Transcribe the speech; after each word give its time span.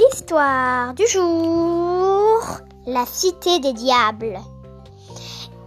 L'histoire 0.00 0.94
du 0.94 1.06
jour. 1.08 2.40
La 2.86 3.04
cité 3.04 3.58
des 3.58 3.74
diables. 3.74 4.38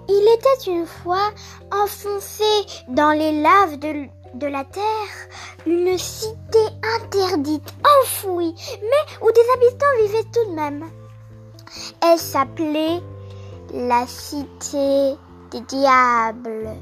Il 0.10 0.36
était 0.36 0.72
une 0.72 0.88
fois 0.88 1.30
enfoncé 1.72 2.44
dans 2.88 3.12
les 3.12 3.42
laves 3.42 3.78
de, 3.78 4.08
de 4.34 4.48
la 4.48 4.64
terre 4.64 4.84
une 5.68 5.98
cité 6.00 6.60
interdite, 6.96 7.74
enfouie, 8.02 8.56
mais 8.82 9.28
où 9.28 9.32
des 9.32 9.46
habitants 9.56 9.86
vivaient 10.02 10.30
tout 10.34 10.50
de 10.50 10.56
même. 10.56 10.86
Elle 12.02 12.18
s'appelait 12.18 13.02
la 13.74 14.08
cité 14.08 15.16
des 15.52 15.62
diables. 15.68 16.76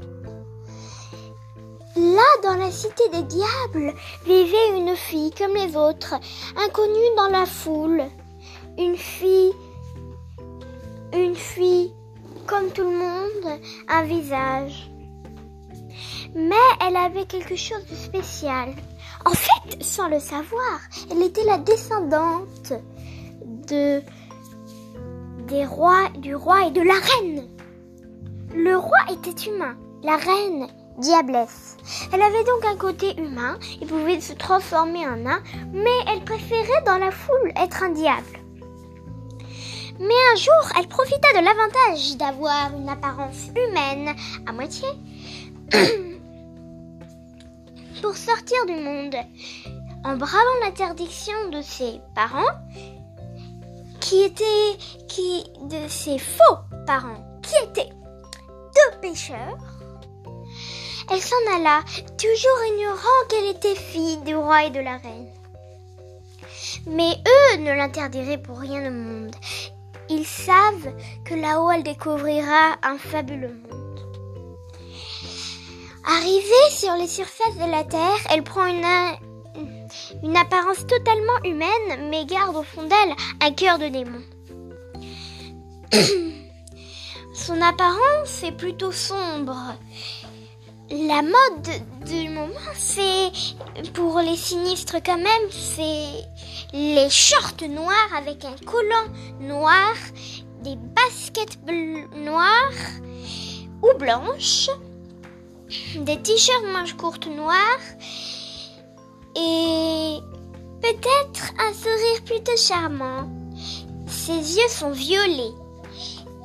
Là, 1.96 2.22
dans 2.42 2.56
la 2.56 2.70
cité 2.70 3.02
des 3.12 3.22
diables, 3.24 3.94
vivait 4.24 4.78
une 4.78 4.96
fille 4.96 5.30
comme 5.32 5.54
les 5.54 5.76
autres, 5.76 6.14
inconnue 6.56 7.16
dans 7.16 7.28
la 7.28 7.44
foule. 7.44 8.04
Une 8.78 8.96
fille, 8.96 9.52
une 11.12 11.34
fille 11.34 11.92
comme 12.46 12.70
tout 12.70 12.82
le 12.82 12.96
monde, 12.96 13.60
un 13.88 14.04
visage. 14.04 14.90
Mais 16.34 16.54
elle 16.80 16.96
avait 16.96 17.26
quelque 17.26 17.56
chose 17.56 17.84
de 17.90 17.94
spécial. 17.94 18.74
En 19.26 19.32
fait, 19.32 19.82
sans 19.82 20.08
le 20.08 20.18
savoir, 20.18 20.80
elle 21.10 21.22
était 21.22 21.44
la 21.44 21.58
descendante 21.58 22.72
de 23.68 24.00
des 25.46 25.66
rois, 25.66 26.08
du 26.16 26.34
roi 26.34 26.68
et 26.68 26.70
de 26.70 26.80
la 26.80 26.94
reine. 26.94 27.48
Le 28.54 28.78
roi 28.78 28.98
était 29.10 29.50
humain, 29.50 29.76
la 30.02 30.16
reine 30.16 30.68
diablesse. 30.98 31.76
Elle 32.12 32.22
avait 32.22 32.44
donc 32.44 32.64
un 32.64 32.76
côté 32.76 33.14
humain 33.20 33.58
et 33.80 33.86
pouvait 33.86 34.20
se 34.20 34.32
transformer 34.32 35.06
en 35.06 35.16
nain, 35.16 35.42
mais 35.72 35.90
elle 36.08 36.24
préférait 36.24 36.82
dans 36.86 36.98
la 36.98 37.10
foule 37.10 37.52
être 37.56 37.82
un 37.82 37.90
diable. 37.90 38.38
Mais 39.98 40.14
un 40.32 40.36
jour, 40.36 40.72
elle 40.78 40.88
profita 40.88 41.28
de 41.32 41.44
l'avantage 41.44 42.16
d'avoir 42.16 42.72
une 42.76 42.88
apparence 42.88 43.48
humaine 43.54 44.14
à 44.46 44.52
moitié 44.52 44.88
pour 48.02 48.16
sortir 48.16 48.66
du 48.66 48.74
monde. 48.74 49.16
En 50.04 50.16
bravant 50.16 50.58
l'interdiction 50.64 51.50
de 51.52 51.62
ses 51.62 52.00
parents, 52.16 52.58
qui 54.00 54.22
étaient 54.22 54.76
qui 55.06 55.44
de 55.62 55.88
ses 55.88 56.18
faux 56.18 56.56
parents, 56.86 57.24
qui 57.40 57.54
étaient 57.64 57.90
deux 57.90 58.98
pécheurs, 59.00 59.58
elle 61.12 61.20
s'en 61.20 61.36
alla, 61.54 61.80
toujours 62.16 62.64
ignorant 62.74 63.26
qu'elle 63.28 63.50
était 63.50 63.74
fille 63.74 64.16
du 64.24 64.34
roi 64.34 64.64
et 64.64 64.70
de 64.70 64.80
la 64.80 64.96
reine. 64.96 65.28
Mais 66.86 67.12
eux 67.12 67.58
ne 67.58 67.72
l'interdiraient 67.72 68.40
pour 68.40 68.58
rien 68.58 68.88
au 68.88 68.90
monde. 68.90 69.36
Ils 70.08 70.24
savent 70.24 70.92
que 71.24 71.34
là-haut 71.34 71.70
elle 71.70 71.82
découvrira 71.82 72.76
un 72.82 72.96
fabuleux 72.96 73.54
monde. 73.70 74.00
Arrivée 76.04 76.70
sur 76.70 76.94
les 76.96 77.06
surfaces 77.06 77.56
de 77.56 77.70
la 77.70 77.84
terre, 77.84 78.18
elle 78.30 78.42
prend 78.42 78.66
une, 78.66 78.84
apparence 80.36 80.86
totalement 80.86 81.42
humaine, 81.44 82.08
mais 82.10 82.24
garde 82.24 82.56
au 82.56 82.62
fond 82.62 82.82
d'elle 82.82 83.14
un 83.40 83.52
cœur 83.52 83.78
de 83.78 83.88
démon. 83.88 84.22
Son 87.34 87.60
apparence 87.60 88.42
est 88.42 88.56
plutôt 88.56 88.92
sombre 88.92 89.74
la 90.90 91.22
mode 91.22 92.06
du 92.06 92.28
moment, 92.28 92.52
c'est 92.74 93.30
pour 93.94 94.18
les 94.20 94.36
sinistres 94.36 94.96
quand 95.04 95.16
même, 95.16 95.50
c'est 95.50 96.24
les 96.72 97.08
shorts 97.08 97.68
noirs 97.68 98.10
avec 98.16 98.44
un 98.44 98.56
collant 98.64 99.08
noir, 99.40 99.94
des 100.62 100.76
baskets 100.76 101.58
noires 102.16 102.58
ou 103.82 103.98
blanches, 103.98 104.68
des 105.96 106.20
t-shirts 106.20 106.66
manches 106.72 106.94
courtes 106.94 107.26
noires 107.26 107.56
et 109.36 110.18
peut-être 110.82 111.52
un 111.58 111.72
sourire 111.72 112.24
plutôt 112.24 112.56
charmant. 112.56 113.28
Ses 114.06 114.56
yeux 114.56 114.68
sont 114.68 114.90
violets 114.90 115.54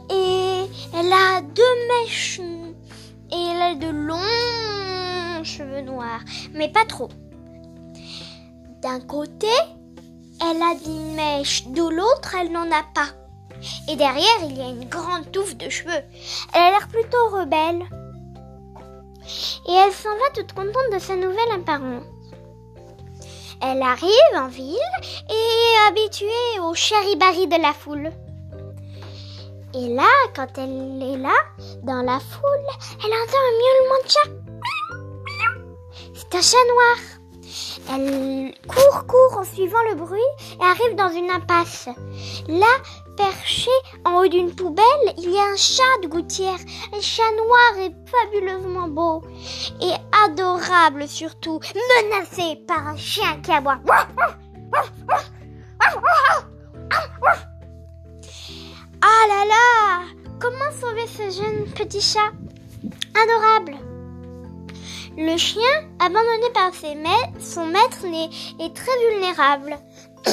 et 0.09 0.63
elle 0.93 1.11
a 1.11 1.41
deux 1.41 1.63
mèches 2.05 2.39
et 3.31 3.35
elle 3.35 3.61
a 3.61 3.75
de 3.75 3.89
longs 3.89 5.43
cheveux 5.43 5.81
noirs, 5.81 6.21
mais 6.53 6.69
pas 6.69 6.85
trop. 6.85 7.09
D'un 8.81 8.99
côté, 8.99 9.47
elle 10.41 10.61
a 10.61 10.75
des 10.75 11.15
mèches, 11.15 11.67
de 11.67 11.81
l'autre, 11.81 12.35
elle 12.39 12.51
n'en 12.51 12.71
a 12.71 12.83
pas. 12.93 13.09
Et 13.89 13.95
derrière, 13.95 14.43
il 14.43 14.57
y 14.57 14.61
a 14.61 14.69
une 14.69 14.87
grande 14.87 15.31
touffe 15.31 15.55
de 15.57 15.69
cheveux. 15.69 16.03
Elle 16.53 16.61
a 16.61 16.71
l'air 16.71 16.87
plutôt 16.87 17.29
rebelle. 17.31 17.85
Et 19.67 19.73
elle 19.73 19.91
s'en 19.91 20.09
va 20.09 20.29
toute 20.35 20.53
contente 20.53 20.93
de 20.93 20.99
sa 20.99 21.15
nouvelle 21.15 21.51
apparence. 21.53 22.03
Elle 23.61 23.81
arrive 23.81 24.11
en 24.35 24.47
ville 24.47 24.77
et 25.29 25.33
est 25.33 25.89
habituée 25.89 26.59
au 26.61 26.75
charibari 26.75 27.47
de 27.47 27.59
la 27.59 27.73
foule. 27.73 28.11
Et 29.73 29.93
là, 29.93 30.09
quand 30.35 30.47
elle 30.57 31.01
est 31.03 31.17
là, 31.17 31.35
dans 31.83 32.01
la 32.01 32.19
foule, 32.19 32.67
elle 33.03 33.11
entend 33.11 33.37
un 33.37 33.57
miaulement 33.59 34.03
de 34.03 34.09
chat. 34.09 34.29
C'est 36.13 36.35
un 36.35 36.41
chat 36.41 36.57
noir. 36.73 37.17
Elle 37.89 38.53
court, 38.67 39.07
court 39.07 39.39
en 39.39 39.43
suivant 39.43 39.81
le 39.89 39.95
bruit 39.95 40.19
et 40.59 40.63
arrive 40.63 40.95
dans 40.95 41.09
une 41.09 41.29
impasse. 41.29 41.89
Là, 42.47 42.67
perché 43.15 43.71
en 44.05 44.19
haut 44.19 44.27
d'une 44.27 44.53
poubelle, 44.55 45.13
il 45.17 45.31
y 45.31 45.37
a 45.37 45.51
un 45.51 45.55
chat 45.55 45.83
de 46.01 46.07
gouttière. 46.07 46.59
Un 46.93 47.01
chat 47.01 47.31
noir 47.35 47.85
et 47.85 47.91
fabuleusement 48.05 48.87
beau. 48.87 49.21
Et 49.81 49.93
adorable 50.25 51.07
surtout, 51.07 51.59
menacé 52.03 52.57
par 52.67 52.87
un 52.87 52.97
chien 52.97 53.41
qui 53.41 53.51
aboie. 53.51 53.79
Petit 61.87 62.01
chat 62.01 62.31
Adorable 63.15 63.77
Le 65.17 65.37
chien, 65.37 65.61
abandonné 65.99 66.49
par 66.53 66.73
ses 66.73 66.97
son 67.39 67.65
maître, 67.65 68.03
est 68.59 68.75
très 68.75 69.09
vulnérable. 69.09 69.77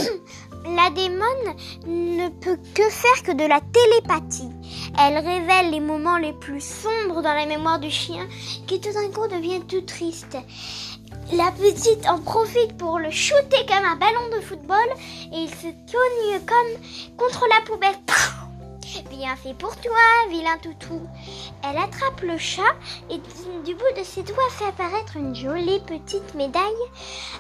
la 0.64 0.90
démone 0.90 1.54
ne 1.86 2.28
peut 2.28 2.58
que 2.74 2.82
faire 2.90 3.22
que 3.22 3.32
de 3.32 3.44
la 3.44 3.60
télépathie. 3.60 4.50
Elle 4.98 5.18
révèle 5.18 5.70
les 5.70 5.80
moments 5.80 6.18
les 6.18 6.32
plus 6.32 6.60
sombres 6.60 7.22
dans 7.22 7.34
la 7.34 7.46
mémoire 7.46 7.78
du 7.78 7.90
chien 7.90 8.26
qui 8.66 8.80
tout 8.80 8.92
d'un 8.92 9.10
coup 9.10 9.28
devient 9.28 9.60
tout 9.68 9.82
triste. 9.82 10.36
La 11.32 11.52
petite 11.52 12.08
en 12.08 12.18
profite 12.18 12.76
pour 12.76 12.98
le 12.98 13.10
shooter 13.10 13.64
comme 13.68 13.84
un 13.84 13.96
ballon 13.96 14.36
de 14.36 14.40
football 14.40 14.88
et 15.32 15.42
il 15.42 15.50
se 15.50 15.68
cogne 15.68 16.40
comme 16.46 17.16
contre 17.16 17.44
la 17.48 17.64
poubelle. 17.64 17.94
Bien 19.02 19.34
fait 19.34 19.54
pour 19.54 19.76
toi, 19.76 19.92
vilain 20.30 20.56
toutou. 20.58 21.00
Elle 21.62 21.76
attrape 21.76 22.20
le 22.22 22.38
chat 22.38 22.62
et 23.10 23.18
du 23.64 23.74
bout 23.74 23.98
de 23.98 24.04
ses 24.04 24.22
doigts 24.22 24.50
fait 24.50 24.66
apparaître 24.66 25.16
une 25.16 25.34
jolie 25.34 25.80
petite 25.80 26.34
médaille 26.34 26.62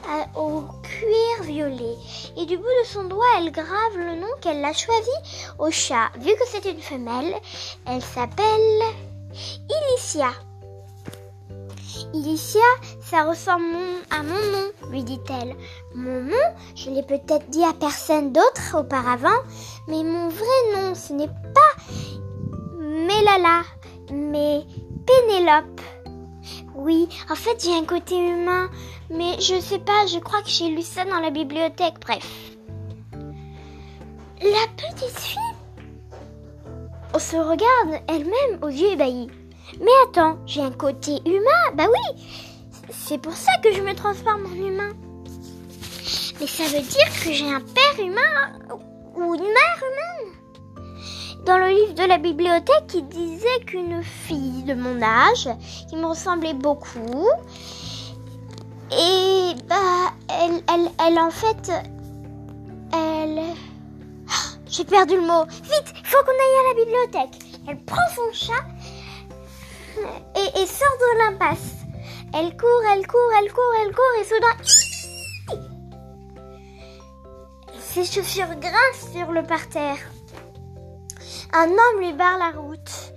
euh, 0.08 0.40
au 0.40 0.62
cuir 0.82 1.42
violet. 1.42 1.96
Et 2.36 2.46
du 2.46 2.56
bout 2.56 2.64
de 2.64 2.86
son 2.86 3.04
doigt, 3.04 3.24
elle 3.38 3.52
grave 3.52 3.96
le 3.96 4.20
nom 4.20 4.28
qu'elle 4.40 4.64
a 4.64 4.72
choisi 4.72 5.10
au 5.58 5.70
chat. 5.70 6.10
Vu 6.18 6.30
que 6.34 6.46
c'est 6.48 6.70
une 6.70 6.82
femelle, 6.82 7.34
elle 7.86 8.02
s'appelle 8.02 8.82
Ilicia. 9.68 10.32
Ilicia, 12.12 12.60
ça 13.00 13.24
ressemble 13.24 13.64
à 14.10 14.22
mon 14.22 14.34
nom, 14.34 14.90
lui 14.90 15.04
dit-elle. 15.04 15.54
Mon 15.94 16.22
nom, 16.22 16.54
je 16.74 16.90
l'ai 16.90 17.02
peut-être 17.02 17.48
dit 17.50 17.64
à 17.64 17.72
personne 17.72 18.32
d'autre 18.32 18.78
auparavant, 18.78 19.42
mais 19.88 20.02
mon 20.02 20.28
vrai 20.28 20.72
nom, 20.74 20.94
ce 20.94 21.12
n'est 21.12 21.28
pas 21.28 21.82
Mélala, 22.78 23.62
mais 24.12 24.62
Pénélope. 25.06 25.80
Oui, 26.74 27.08
en 27.30 27.34
fait, 27.34 27.62
j'ai 27.64 27.74
un 27.74 27.84
côté 27.84 28.16
humain, 28.16 28.68
mais 29.10 29.40
je 29.40 29.60
sais 29.60 29.78
pas, 29.78 30.06
je 30.06 30.18
crois 30.18 30.42
que 30.42 30.50
j'ai 30.50 30.68
lu 30.68 30.82
ça 30.82 31.04
dans 31.04 31.20
la 31.20 31.30
bibliothèque, 31.30 32.00
bref. 32.00 32.26
La 34.40 34.66
petite 34.76 35.18
fille 35.18 35.38
on 37.14 37.18
se 37.20 37.36
regarde 37.36 38.02
elle-même 38.08 38.58
aux 38.60 38.68
yeux 38.68 38.90
ébahis. 38.90 39.30
Mais 39.80 39.90
attends, 40.06 40.38
j'ai 40.46 40.62
un 40.62 40.70
côté 40.70 41.20
humain 41.26 41.74
Bah 41.74 41.86
oui 41.88 42.22
C'est 42.90 43.18
pour 43.18 43.32
ça 43.32 43.52
que 43.62 43.72
je 43.72 43.80
me 43.80 43.94
transforme 43.94 44.46
en 44.46 44.54
humain. 44.54 44.92
Mais 46.40 46.46
ça 46.46 46.64
veut 46.64 46.82
dire 46.82 47.22
que 47.22 47.32
j'ai 47.32 47.52
un 47.52 47.60
père 47.60 48.04
humain 48.04 48.58
ou 49.16 49.34
une 49.34 49.42
mère 49.42 49.80
humaine 49.80 51.44
Dans 51.46 51.58
le 51.58 51.68
livre 51.68 51.94
de 51.94 52.08
la 52.08 52.18
bibliothèque, 52.18 52.94
il 52.94 53.06
disait 53.08 53.64
qu'une 53.66 54.02
fille 54.02 54.64
de 54.64 54.74
mon 54.74 55.00
âge, 55.02 55.48
qui 55.88 55.96
me 55.96 56.06
ressemblait 56.06 56.54
beaucoup, 56.54 57.28
et 58.90 59.54
bah, 59.68 60.12
elle, 60.28 60.62
elle, 60.72 60.90
elle 61.06 61.18
en 61.18 61.30
fait, 61.30 61.70
elle 62.92 63.42
j'ai 64.66 64.84
perdu 64.84 65.16
le 65.16 65.22
mot. 65.22 65.44
Vite, 65.46 65.94
faut 66.04 66.24
qu'on 66.24 66.32
aille 66.32 66.60
à 66.60 66.68
la 66.68 66.84
bibliothèque. 66.84 67.42
Elle 67.66 67.78
prend 67.84 68.02
son 68.14 68.32
chat 68.32 68.64
et, 70.36 70.66
sort 70.66 70.98
de 70.98 71.18
l'impasse. 71.18 71.74
Elle 72.32 72.56
court, 72.56 72.82
elle 72.92 73.06
court, 73.06 73.30
elle 73.38 73.52
court, 73.52 73.74
elle 73.82 73.94
court 73.94 74.20
et 74.20 74.24
soudain... 74.24 74.56
Ses 77.78 78.04
chaussures 78.04 78.54
grincent 78.60 79.12
sur 79.12 79.30
le 79.30 79.44
parterre. 79.44 79.98
Un 81.52 81.68
homme 81.68 82.00
lui 82.00 82.12
barre 82.12 82.38
la 82.38 82.60
route. 82.60 83.12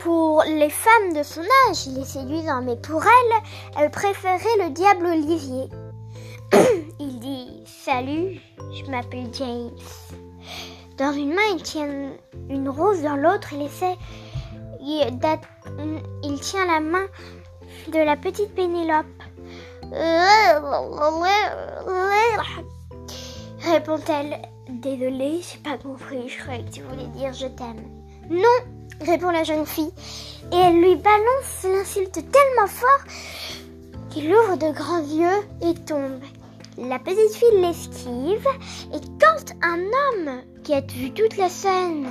Pour 0.00 0.44
les 0.44 0.70
femmes 0.70 1.14
de 1.16 1.24
son 1.24 1.40
âge, 1.40 1.86
il 1.86 1.98
est 1.98 2.04
séduisant, 2.04 2.62
mais 2.62 2.76
pour 2.76 3.02
elle, 3.02 3.42
elle 3.76 3.90
préférait 3.90 4.38
le 4.60 4.70
diable 4.70 5.06
Olivier. 5.06 5.68
il 7.00 7.18
dit 7.18 7.64
Salut, 7.66 8.40
je 8.72 8.88
m'appelle 8.88 9.28
James. 9.32 9.70
Dans 10.98 11.12
une 11.12 11.34
main, 11.34 11.42
il 11.56 11.62
tient 11.62 12.12
une 12.48 12.68
rose, 12.68 13.02
dans 13.02 13.16
l'autre, 13.16 13.52
il 13.52 13.62
essaie. 13.62 13.96
Il, 14.88 16.40
tient 16.40 16.64
la 16.64 16.78
main 16.78 17.06
de 17.88 17.98
la 17.98 18.16
petite 18.16 18.54
Pénélope. 18.54 19.06
Répond-elle. 23.62 24.42
Désolée, 24.68 25.40
j'ai 25.42 25.58
pas 25.58 25.76
compris. 25.76 26.28
Je 26.28 26.40
croyais 26.40 26.62
que 26.62 26.70
tu 26.70 26.82
voulais 26.82 27.08
dire 27.08 27.32
je 27.32 27.46
t'aime. 27.46 27.82
Non, 28.30 29.04
répond 29.04 29.30
la 29.30 29.42
jeune 29.42 29.66
fille. 29.66 29.92
Et 30.52 30.56
elle 30.56 30.80
lui 30.80 30.94
balance 30.94 31.64
l'insulte 31.64 32.12
tellement 32.30 32.68
fort 32.68 33.04
qu'il 34.10 34.32
ouvre 34.32 34.56
de 34.56 34.72
grands 34.72 35.02
yeux 35.02 35.68
et 35.68 35.74
tombe. 35.74 36.22
La 36.78 36.98
petite 36.98 37.34
fille 37.34 37.60
l'esquive 37.62 38.46
et 38.92 39.00
quand 39.18 39.54
un 39.62 39.78
homme 39.78 40.42
qui 40.62 40.74
a 40.74 40.82
vu 40.82 41.10
toute 41.10 41.38
la 41.38 41.48
scène 41.48 42.06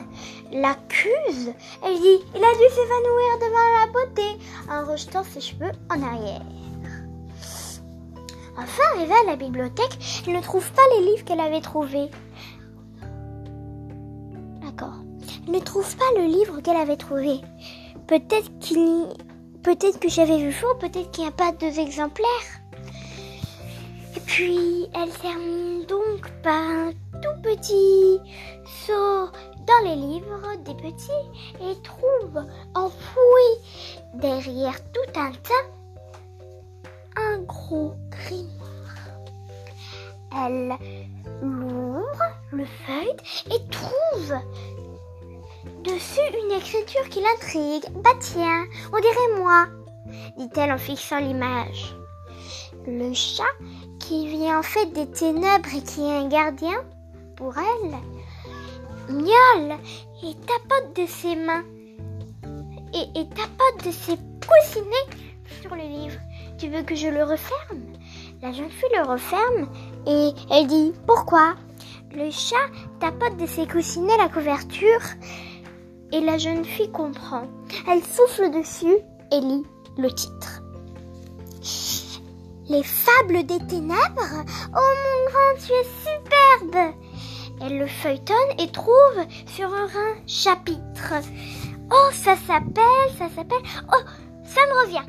l'accuse, 0.52 1.54
elle 1.84 2.00
dit 2.00 2.20
Il 2.34 2.44
a 2.44 2.54
dû 2.54 2.68
s'évanouir 2.74 3.38
devant 3.42 3.70
la 3.76 3.92
beauté 3.94 4.44
en 4.68 4.92
rejetant 4.92 5.24
ses 5.24 5.42
cheveux 5.42 5.72
en 5.92 6.02
arrière. 6.02 6.42
Enfin, 8.58 8.84
arrivée 8.96 9.14
à 9.14 9.32
la 9.32 9.36
bibliothèque, 9.36 10.24
elle 10.26 10.34
ne 10.34 10.42
trouve 10.42 10.72
pas 10.72 10.82
les 10.98 11.06
livres 11.12 11.26
qu'elle 11.26 11.42
avait 11.42 11.62
trouvés. 11.62 12.10
D'accord. 14.64 14.96
Elle 15.46 15.54
ne 15.54 15.60
trouve 15.60 15.96
pas 15.96 16.20
le 16.20 16.26
livre 16.26 16.62
qu'elle 16.62 16.78
avait 16.78 16.98
trouvé. 16.98 17.40
Peut-être 18.08 18.58
qu'il, 18.60 19.10
peut-être 19.62 20.00
que 20.00 20.10
j'avais 20.10 20.40
vu 20.40 20.52
faux, 20.52 20.74
peut-être 20.80 21.12
qu'il 21.12 21.26
n'y 21.26 21.30
a 21.30 21.34
pas 21.34 21.52
deux 21.52 21.80
exemplaires. 21.80 22.26
Puis, 24.36 24.90
elle 24.94 25.12
termine 25.12 25.86
donc 25.86 26.30
par 26.44 26.62
un 26.62 26.92
tout 27.22 27.42
petit 27.42 28.20
saut 28.86 29.30
dans 29.66 29.86
les 29.86 29.96
livres 29.96 30.58
des 30.66 30.74
petits 30.74 31.10
et 31.62 31.82
trouve 31.84 32.44
enfoui 32.74 33.96
derrière 34.16 34.76
tout 34.92 35.18
un 35.18 35.32
tas 35.32 35.54
un 37.16 37.38
gros 37.44 37.94
grimoire. 38.12 39.08
Elle 40.38 40.76
l'ouvre, 41.42 42.26
le 42.52 42.66
feuille 42.66 43.16
et 43.56 43.70
trouve 43.72 44.36
dessus 45.86 46.20
une 46.44 46.58
écriture 46.58 47.08
qui 47.10 47.22
l'intrigue. 47.22 47.86
Bah 48.04 48.10
tiens, 48.20 48.66
on 48.92 49.00
dirait 49.00 49.40
moi, 49.42 49.68
dit-elle 50.38 50.74
en 50.74 50.78
fixant 50.78 51.20
l'image. 51.20 51.96
Le 52.86 53.14
chat, 53.14 53.44
qui 54.08 54.28
vient 54.28 54.60
en 54.60 54.64
fait 54.64 54.86
des 54.94 55.08
ténèbres 55.08 55.70
et 55.76 55.82
qui 55.82 56.02
est 56.02 56.18
un 56.18 56.28
gardien 56.28 56.78
pour 57.36 57.56
elle, 57.58 57.96
miaule 59.10 59.78
et 60.24 60.36
tapote 60.46 60.96
de 60.96 61.08
ses 61.08 61.36
mains 61.36 61.64
et, 62.94 63.20
et 63.20 63.28
tapote 63.30 63.84
de 63.84 63.92
ses 63.92 64.16
coussinets 64.46 65.26
sur 65.60 65.76
le 65.76 65.82
livre. 65.82 66.20
Tu 66.60 66.70
veux 66.70 66.84
que 66.84 66.94
je 66.94 67.08
le 67.08 67.24
referme? 67.24 67.82
La 68.44 68.52
jeune 68.52 68.70
fille 68.70 68.90
le 68.96 69.10
referme 69.10 69.70
et 70.06 70.30
elle 70.52 70.68
dit 70.68 70.94
Pourquoi? 71.08 71.56
Le 72.14 72.30
chat 72.30 72.56
tapote 73.00 73.38
de 73.38 73.48
ses 73.48 73.68
coussinets 73.68 74.18
la 74.18 74.30
couverture 74.30 75.02
et 76.12 76.22
la 76.22 76.38
jeune 76.38 76.64
fille 76.64 76.92
comprend. 76.92 77.48
Elle 77.90 78.04
souffle 78.04 78.52
dessus 78.52 78.98
et 79.32 79.40
lit 79.40 79.64
le 79.98 80.14
titre. 80.14 80.62
Les 82.68 82.82
fables 82.82 83.46
des 83.46 83.60
ténèbres 83.68 84.44
Oh 84.76 84.94
mon 85.04 85.30
grand, 85.30 85.54
tu 85.64 85.72
es 85.72 85.86
superbe 86.02 86.96
Elle 87.62 87.78
le 87.78 87.86
feuilletonne 87.86 88.60
et 88.60 88.72
trouve 88.72 89.24
sur 89.46 89.72
un 89.72 89.88
chapitre. 90.26 91.14
Oh, 91.92 92.10
ça 92.12 92.36
s'appelle, 92.36 93.12
ça 93.20 93.30
s'appelle... 93.30 93.62
Oh, 93.94 94.02
ça 94.44 94.62
me 94.66 94.82
revient. 94.84 95.06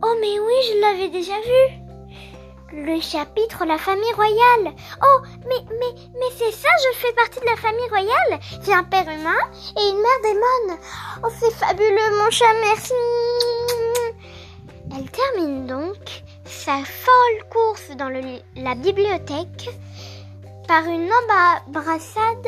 Oh 0.00 0.14
mais 0.20 0.38
oui, 0.38 0.54
je 0.68 0.80
l'avais 0.80 1.08
déjà 1.08 1.32
vu. 1.32 2.84
Le 2.84 3.00
chapitre 3.00 3.64
La 3.66 3.78
famille 3.78 4.12
royale. 4.14 4.76
Oh, 5.02 5.20
mais, 5.48 5.64
mais, 5.80 6.00
mais 6.14 6.36
c'est 6.36 6.52
ça, 6.52 6.68
je 6.84 6.98
fais 6.98 7.12
partie 7.14 7.40
de 7.40 7.46
la 7.46 7.56
famille 7.56 7.88
royale. 7.88 8.40
J'ai 8.64 8.74
un 8.74 8.84
père 8.84 9.08
humain 9.08 9.40
et 9.76 9.88
une 9.88 9.96
mère 9.96 10.22
démon. 10.22 10.78
Oh, 11.24 11.32
c'est 11.40 11.52
fabuleux, 11.52 12.22
mon 12.22 12.30
chat, 12.30 12.54
merci. 12.60 12.92
Elle 14.96 15.10
termine 15.10 15.66
donc 15.66 16.22
sa 16.48 16.78
folle 16.84 17.48
course 17.50 17.90
dans 17.96 18.08
la 18.56 18.74
bibliothèque. 18.74 19.70
Par 20.66 20.84
une 20.84 21.08
embrassade, 21.66 22.46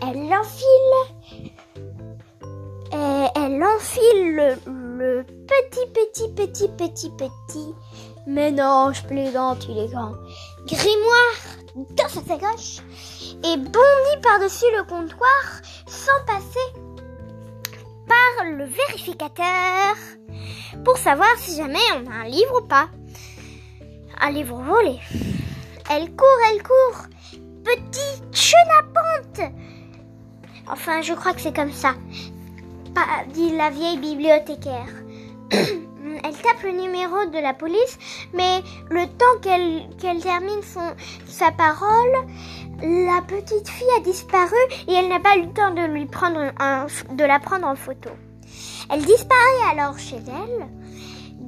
elle 0.00 0.32
enfile, 0.32 0.94
elle 2.92 3.62
enfile 3.62 4.56
le, 4.66 5.24
petit, 5.46 5.86
petit, 5.92 6.28
petit, 6.34 6.68
petit, 6.68 7.10
petit 7.10 7.74
ménage 8.26 9.06
plaisant, 9.06 9.58
il 9.68 9.78
est 9.78 9.88
grand. 9.88 10.14
Grimoire 10.66 11.50
dans 11.74 12.08
sa 12.08 12.36
gauche 12.36 12.78
et 13.44 13.56
bondit 13.56 14.20
par-dessus 14.22 14.64
le 14.76 14.84
comptoir 14.84 15.60
sans 15.86 16.24
passer 16.26 16.80
par 18.08 18.46
le 18.46 18.64
vérificateur 18.64 19.96
pour 20.84 20.96
savoir 20.96 21.36
si 21.38 21.56
jamais 21.56 21.78
on 21.96 22.10
a 22.10 22.24
un 22.24 22.28
livre 22.28 22.62
ou 22.62 22.66
pas. 22.66 22.88
Un 24.20 24.30
livre 24.30 24.60
volé. 24.62 24.98
Elle 25.90 26.14
court, 26.14 26.28
elle 26.52 26.62
court. 26.62 27.06
Petit 27.64 28.22
chenapante. 28.32 29.52
Enfin, 30.68 31.02
je 31.02 31.12
crois 31.14 31.32
que 31.34 31.40
c'est 31.40 31.54
comme 31.54 31.72
ça 31.72 31.94
dit 33.32 33.56
la 33.56 33.70
vieille 33.70 33.98
bibliothécaire. 33.98 34.88
Elle 35.52 36.36
tape 36.36 36.62
le 36.64 36.72
numéro 36.72 37.26
de 37.26 37.38
la 37.38 37.54
police, 37.54 37.98
mais 38.34 38.62
le 38.90 39.06
temps 39.06 39.40
qu'elle 39.42 40.20
termine 40.20 40.62
son, 40.62 40.94
sa 41.26 41.50
parole, 41.52 42.26
la 42.82 43.22
petite 43.22 43.68
fille 43.68 43.86
a 43.96 44.00
disparu 44.00 44.56
et 44.88 44.94
elle 44.94 45.08
n'a 45.08 45.20
pas 45.20 45.36
eu 45.36 45.42
le 45.42 45.52
temps 45.52 45.70
de, 45.70 45.86
lui 45.86 46.06
prendre 46.06 46.52
de 47.12 47.24
la 47.24 47.38
prendre 47.38 47.66
en 47.66 47.76
photo. 47.76 48.10
Elle 48.90 49.04
disparaît 49.04 49.70
alors 49.70 49.98
chez 49.98 50.16
elle, 50.16 50.68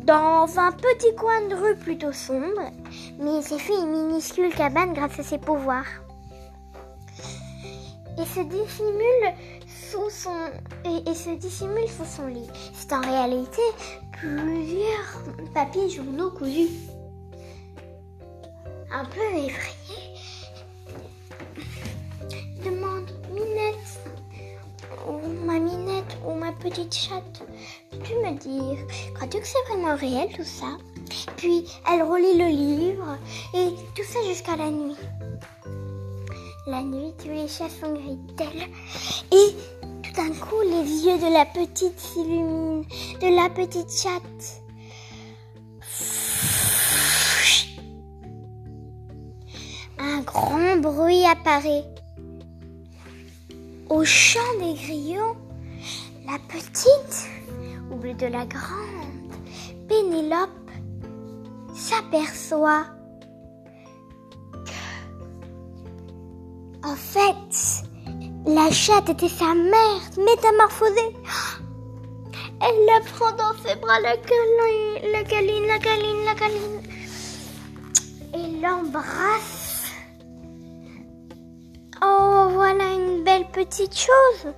dans 0.04 0.59
un 0.59 0.73
petit 0.73 1.14
coin 1.16 1.49
de 1.49 1.54
rue 1.54 1.76
plutôt 1.76 2.12
sombre, 2.12 2.71
mais 3.18 3.42
s'est 3.42 3.59
fait 3.59 3.75
une 3.75 3.90
minuscule 3.90 4.54
cabane 4.54 4.92
grâce 4.92 5.18
à 5.18 5.23
ses 5.23 5.38
pouvoirs. 5.38 5.87
Et 8.18 8.25
se 8.25 8.40
dissimule 8.40 9.35
son 10.11 10.30
et, 10.85 11.14
se 11.14 11.30
dissimule 11.30 11.88
sous 11.88 12.04
son 12.04 12.26
lit. 12.26 12.49
C'est 12.75 12.92
en 12.92 13.00
réalité 13.00 13.62
plusieurs 14.12 15.23
papiers 15.54 15.90
journaux 15.90 16.30
cousus. 16.30 16.71
Un 18.92 19.04
peu 19.06 19.21
effrayé, 19.37 20.01
petite 26.73 26.95
chatte, 26.95 27.43
peux-tu 27.91 28.14
me 28.14 28.38
dire, 28.38 28.79
crois-tu 29.14 29.41
que 29.41 29.47
c'est 29.47 29.62
vraiment 29.69 29.95
réel 29.95 30.29
tout 30.35 30.45
ça? 30.45 30.79
Puis 31.37 31.67
elle 31.87 32.02
relit 32.02 32.38
le 32.38 32.49
livre 32.49 33.19
et 33.52 33.69
tout 33.95 34.05
ça 34.11 34.19
jusqu'à 34.26 34.57
la 34.57 34.71
nuit. 34.71 34.97
La 36.67 36.83
nuit, 36.83 37.12
tous 37.19 37.29
les 37.29 37.47
chats 37.47 37.69
sont 37.69 37.93
gris. 37.93 38.19
Et 39.33 39.55
tout 40.02 40.12
d'un 40.17 40.31
coup, 40.31 40.62
les 40.64 41.05
yeux 41.05 41.19
de 41.19 41.31
la 41.31 41.45
petite 41.45 41.99
s'illuminent, 41.99 42.85
de 43.21 43.37
la 43.37 43.50
petite 43.50 43.91
chatte. 43.91 44.62
Un 49.99 50.21
grand 50.21 50.76
bruit 50.81 51.26
apparaît. 51.26 51.85
Au 53.91 54.05
chant 54.05 54.41
des 54.59 54.73
grillons, 54.73 55.37
la 56.32 56.38
petite, 56.38 57.28
bout 57.90 58.16
de 58.16 58.26
la 58.26 58.46
grande, 58.46 59.32
Pénélope 59.86 60.70
s'aperçoit 61.74 62.86
En 66.84 66.96
fait, 66.96 67.84
la 68.46 68.70
chatte 68.70 69.10
était 69.10 69.28
sa 69.28 69.54
mère 69.54 70.00
métamorphosée. 70.16 71.14
Elle 72.62 72.86
la 72.86 73.00
prend 73.12 73.32
dans 73.32 73.54
ses 73.62 73.76
bras, 73.76 74.00
la 74.00 74.16
câline, 74.16 75.12
la 75.12 75.24
câline, 75.24 75.66
la 75.66 75.78
câline, 75.78 76.24
la 76.24 76.34
câline. 76.34 76.80
Et 78.34 78.60
l'embrasse. 78.60 79.92
Oh, 82.02 82.48
voilà 82.52 82.94
une 82.94 83.22
belle 83.22 83.46
petite 83.52 83.94
chose. 83.94 84.54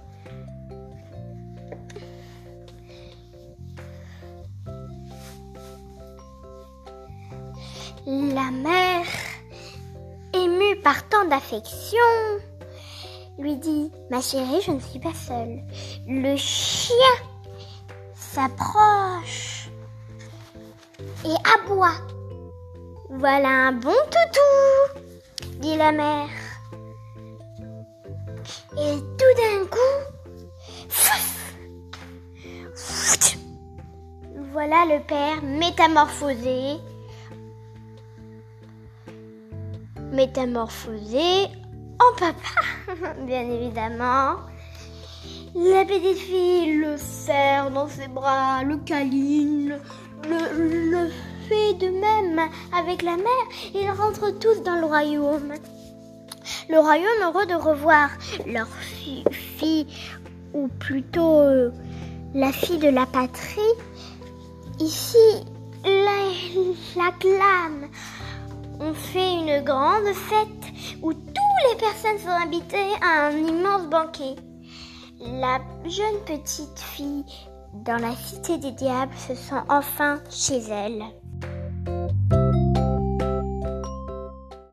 Lui 13.38 13.56
dit 13.56 13.90
Ma 14.10 14.20
chérie, 14.20 14.60
je 14.64 14.72
ne 14.72 14.80
suis 14.80 14.98
pas 14.98 15.12
seule. 15.14 15.62
Le 16.06 16.36
chien 16.36 16.94
s'approche 18.14 19.68
et 21.24 21.34
aboie. 21.56 21.96
Voilà 23.10 23.48
un 23.48 23.72
bon 23.72 23.94
toutou, 24.10 25.00
dit 25.58 25.76
la 25.76 25.92
mère. 25.92 26.28
Et 28.76 28.98
tout 28.98 29.34
d'un 29.36 29.66
coup, 29.66 29.94
voilà 34.52 34.84
le 34.86 35.00
père 35.02 35.42
métamorphosé 35.42 36.78
métamorphosé 40.14 41.48
en 41.98 42.18
papa, 42.18 43.14
bien 43.26 43.42
évidemment. 43.42 44.36
La 45.54 45.84
petite 45.84 46.18
fille 46.18 46.76
le 46.76 46.96
serre 46.96 47.70
dans 47.70 47.88
ses 47.88 48.08
bras, 48.08 48.62
le 48.64 48.76
câline, 48.78 49.78
le, 50.28 51.08
fait 51.48 51.74
de 51.74 51.88
même 51.88 52.48
avec 52.76 53.02
la 53.02 53.16
mère. 53.16 53.46
Ils 53.74 53.90
rentrent 53.90 54.30
tous 54.38 54.62
dans 54.62 54.76
le 54.76 54.86
royaume. 54.86 55.52
Le 56.68 56.78
royaume 56.78 57.22
heureux 57.22 57.46
de 57.46 57.54
revoir 57.54 58.10
leur 58.46 58.68
fille, 58.68 59.86
ou 60.52 60.68
plutôt 60.68 61.40
euh, 61.40 61.70
la 62.34 62.52
fille 62.52 62.78
de 62.78 62.88
la 62.88 63.06
patrie. 63.06 63.60
Ici, 64.80 65.16
la, 65.84 67.12
clame 67.18 67.88
on 68.84 68.92
fait 68.92 69.34
une 69.34 69.64
grande 69.64 70.12
fête 70.12 70.98
où 71.02 71.12
toutes 71.12 71.62
les 71.70 71.76
personnes 71.78 72.18
sont 72.18 72.28
invitées 72.28 72.92
à 73.02 73.28
un 73.28 73.30
immense 73.30 73.88
banquet. 73.88 74.34
La 75.20 75.58
jeune 75.88 76.20
petite 76.26 76.78
fille 76.78 77.24
dans 77.86 77.96
la 77.96 78.14
cité 78.14 78.58
des 78.58 78.72
diables 78.72 79.16
se 79.16 79.34
sent 79.34 79.62
enfin 79.70 80.20
chez 80.30 80.58
elle. 80.70 81.02